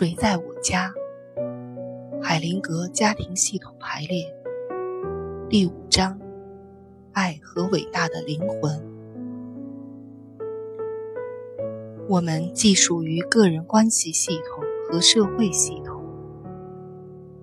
[0.00, 0.94] 谁在我家？
[2.22, 4.34] 海灵格家庭系统排列
[5.46, 6.18] 第五章：
[7.12, 8.82] 爱和伟大的灵魂。
[12.08, 16.02] 我们既属于个人关系系统和社会系统，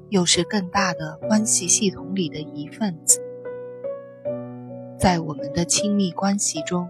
[0.09, 3.21] 又是更大的关系系统里的一份子。
[4.97, 6.89] 在我们的亲密关系中，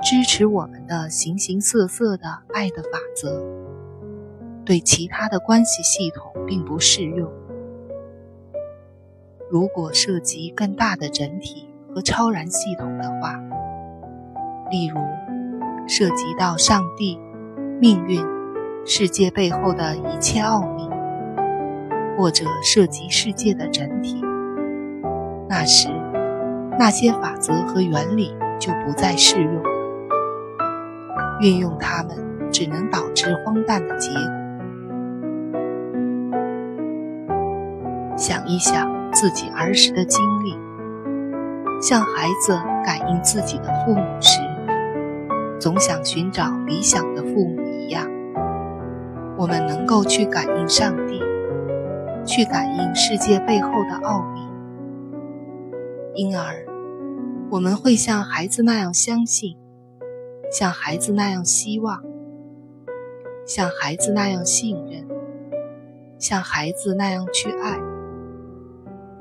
[0.00, 3.63] 支持我们的形形色色的爱的法则。
[4.64, 7.30] 对其他的关系系统并不适用。
[9.50, 13.38] 如果涉及更大的整体和超然系统的话，
[14.70, 14.96] 例如
[15.86, 17.18] 涉及到上帝、
[17.80, 18.20] 命运、
[18.86, 20.88] 世界背后的一切奥秘，
[22.16, 24.20] 或者涉及世界的整体，
[25.48, 25.88] 那时
[26.78, 29.62] 那些法则和原理就不再适用。
[31.40, 32.16] 运用它们
[32.50, 34.43] 只能导致荒诞的结果。
[38.16, 40.56] 想一想自己儿时的经历，
[41.82, 44.38] 像孩子感应自己的父母时，
[45.58, 48.08] 总想寻找理想的父母一样，
[49.36, 51.20] 我们能够去感应上帝，
[52.24, 54.40] 去感应世界背后的奥秘，
[56.14, 56.64] 因而
[57.50, 59.56] 我们会像孩子那样相信，
[60.52, 62.00] 像孩子那样希望，
[63.44, 65.04] 像孩子那样信任，
[66.16, 67.76] 像孩子那样去爱。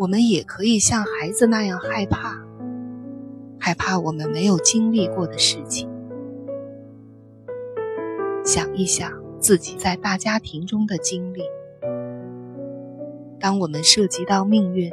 [0.04, 2.38] 我们也可以像孩子那样害怕，
[3.58, 5.90] 害怕我们没有经历过的事情。
[8.44, 11.44] 想一想自己在大家庭中的经历。
[13.40, 14.92] 当我们涉及到命运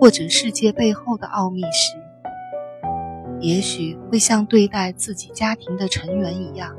[0.00, 1.96] 或者世界背后的奥秘时，
[3.38, 6.74] 也许会像对待自己家庭的成员一样，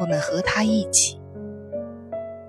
[0.00, 1.17] 我们和他一起。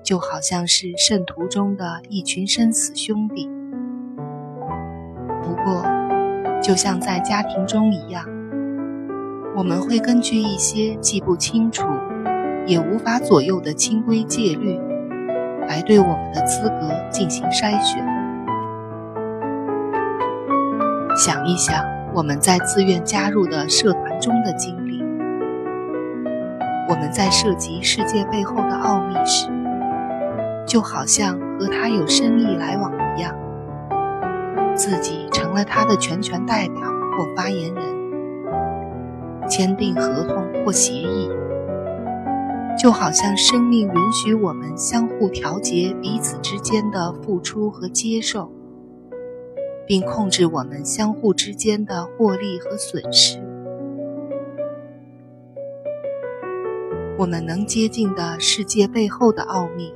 [0.10, 3.48] 就好像是圣徒中的一群生死兄弟。
[5.44, 5.86] 不过，
[6.64, 8.26] 就像在家庭中一样，
[9.56, 11.84] 我们会根据一些既不清楚，
[12.66, 14.80] 也无法左右的清规戒律，
[15.68, 18.04] 来对我们的资格进行筛选。
[21.16, 25.04] 想一想我们在自愿加入的社团中的经历，
[26.90, 29.59] 我们在涉及世界背后的奥秘时。
[30.70, 33.36] 就好像和他有生意来往一样，
[34.76, 36.80] 自己成了他的全权代表
[37.18, 37.84] 或发言人，
[39.50, 41.28] 签订合同或协议，
[42.78, 48.52] 就好像生命允许我们相互调节彼此之间的付出和接受，
[49.88, 53.40] 并控制我们相互之间的获利和损失。
[57.18, 59.92] 我们能接近的世界背后的奥秘。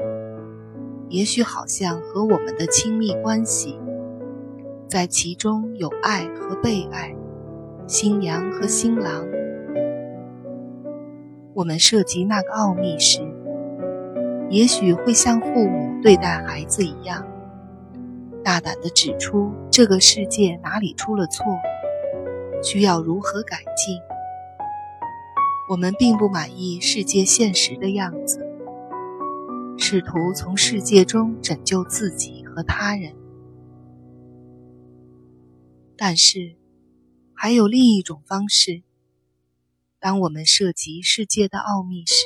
[1.13, 3.79] 也许好像和我们的亲密关系，
[4.87, 7.15] 在其中有爱和被爱，
[7.85, 9.23] 新娘和新郎。
[11.53, 13.21] 我们涉及那个奥秘时，
[14.49, 17.23] 也许会像父母对待孩子一样，
[18.43, 21.45] 大胆地指出这个世界哪里出了错，
[22.63, 23.99] 需要如何改进。
[25.69, 28.42] 我们并不满意世界现实的样子。
[29.93, 33.13] 试图从世界中拯救自己和他人，
[35.95, 36.55] 但是
[37.35, 38.81] 还有另一种方式。
[39.99, 42.25] 当我们涉及世界的奥秘时，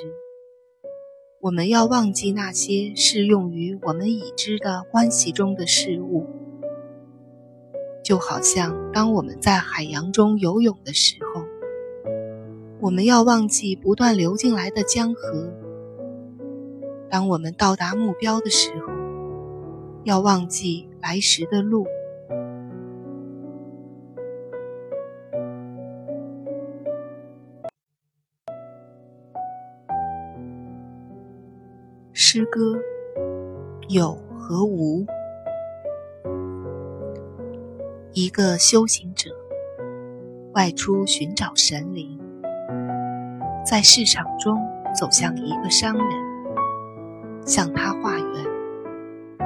[1.42, 6.26] 我们要忘记那些适用于我们已知的关系中的事物，
[8.02, 11.44] 就好像当我们在海洋中游泳的时候，
[12.80, 15.67] 我们要忘记不断流进来的江河。
[17.09, 18.91] 当我们到达目标的时候，
[20.03, 21.88] 要忘记来时的路。
[32.13, 32.77] 诗歌
[33.88, 35.06] 有和无，
[38.12, 39.30] 一个修行者
[40.53, 42.19] 外出寻找神灵，
[43.65, 44.60] 在市场中
[44.94, 46.26] 走向一个商人。
[47.48, 49.40] 向他化缘，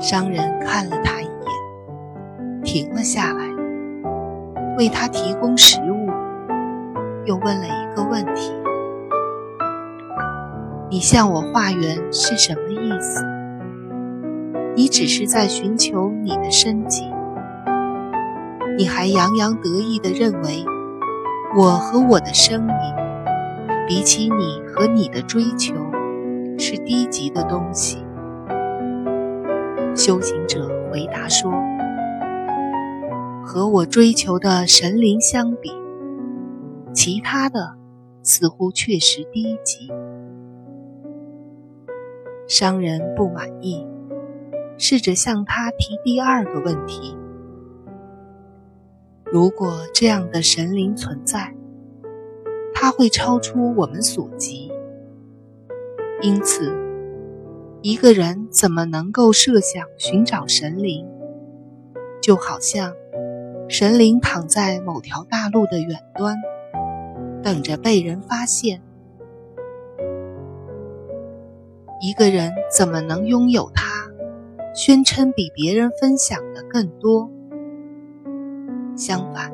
[0.00, 3.44] 商人看了他一眼，停了下来，
[4.76, 6.10] 为他提供食物，
[7.26, 8.52] 又问了一个问题
[10.90, 13.24] ：“你向我化缘是什么意思？
[14.74, 17.08] 你只是在寻求你的生计？
[18.76, 20.64] 你还洋洋得意地认为
[21.56, 22.94] 我和我的生意
[23.86, 25.74] 比起你和你的追求，
[26.58, 27.98] 是低级的东西。
[29.94, 31.52] 修行者回答说
[33.44, 35.70] ：“和我追求的神灵相比，
[36.92, 37.76] 其他的
[38.22, 39.88] 似乎确实低级。”
[42.46, 43.86] 商人不满意，
[44.78, 47.16] 试着向他提第二个问题：
[49.24, 51.54] 如果这样的神灵存在，
[52.72, 54.67] 它会超出我们所及，
[56.20, 56.72] 因此，
[57.80, 61.06] 一个人怎么能够设想寻找神灵？
[62.20, 62.92] 就好像
[63.68, 66.34] 神灵躺在某条大路的远端，
[67.42, 68.82] 等着被人发现。
[72.00, 73.84] 一个人怎么能拥有它，
[74.74, 77.30] 宣称比别人分享的更多？
[78.96, 79.52] 相反，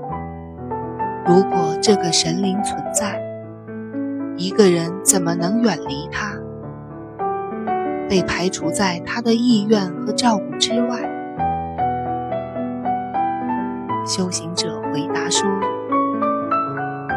[1.27, 3.23] 如果这个神灵存在，
[4.39, 6.35] 一个人怎么能远离它，
[8.09, 11.11] 被排除在他的意愿和照顾之外？
[14.07, 15.49] 修行者回答说：“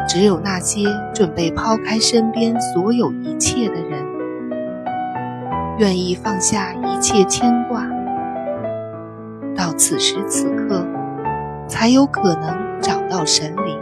[0.08, 4.06] 只有那些准备抛开身边所有一切的人。”
[5.78, 7.86] 愿意放下一切牵挂，
[9.54, 10.84] 到此时此刻，
[11.68, 13.78] 才有可能找到神灵。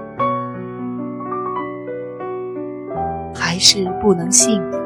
[3.32, 4.79] 还是不能幸福。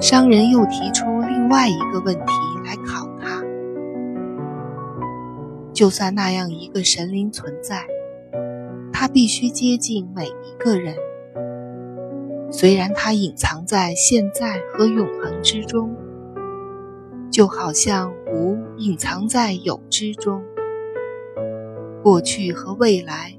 [0.00, 2.32] 商人又提出另外一个问题
[2.64, 3.42] 来考他：
[5.72, 7.86] 就算那样一个神灵存在，
[8.92, 10.94] 他必须接近每一个人。
[12.50, 15.96] 虽然他隐藏在现在和永恒之中，
[17.30, 20.42] 就好像无隐藏在有之中，
[22.02, 23.36] 过去和未来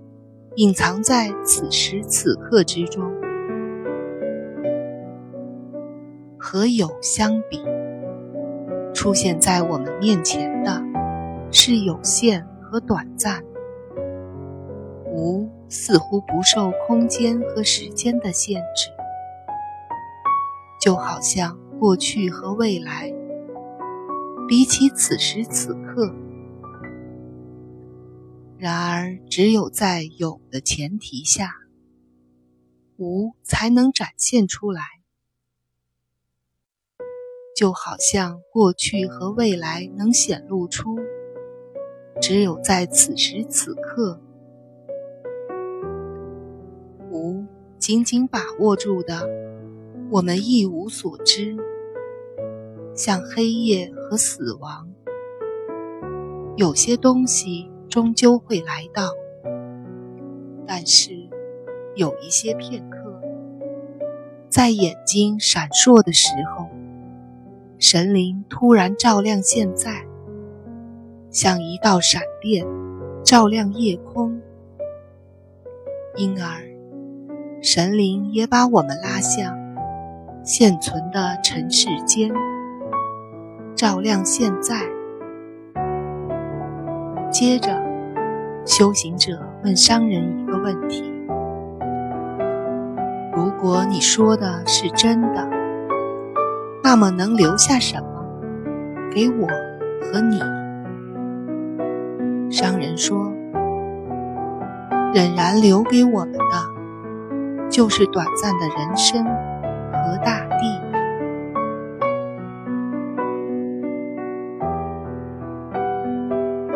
[0.55, 3.09] 隐藏在此时此刻之中。
[6.47, 7.59] 和有相比，
[8.93, 10.79] 出现在我们面前的
[11.51, 13.43] 是有限和短暂，
[15.07, 18.91] 无似乎不受空间和时间的限制。
[20.79, 23.11] 就好像过去和未来，
[24.47, 26.13] 比起此时此刻，
[28.59, 31.49] 然而只有在有的前提下，
[32.97, 34.83] 无才能展现出来。
[37.55, 40.97] 就好像过去和未来能显露出，
[42.21, 44.19] 只有在此时此刻，
[47.09, 47.45] 无
[47.79, 49.25] 紧紧把握住的。
[50.11, 51.55] 我们一无所知，
[52.93, 54.89] 像黑夜和死亡。
[56.57, 59.13] 有些东西终究会来到，
[60.67, 61.13] 但是
[61.95, 63.21] 有一些片刻，
[64.49, 66.67] 在眼睛闪烁的时候，
[67.77, 70.05] 神灵突然照亮现在，
[71.29, 72.65] 像一道闪电，
[73.23, 74.39] 照亮夜空。
[76.15, 76.63] 因而，
[77.61, 79.53] 神灵也把我们拉向。
[80.41, 82.31] 现存的尘世间，
[83.75, 84.79] 照亮现在。
[87.29, 87.77] 接着，
[88.65, 91.03] 修行者问商人一个问题：
[93.35, 95.49] 如果你说的是真的，
[96.85, 98.05] 那么能留下什么
[99.11, 99.47] 给我
[100.03, 100.39] 和你？
[102.51, 103.33] 商人说：
[105.11, 109.25] 仍然留给我们的，就是短暂的人生。
[109.25, 110.74] 和大地。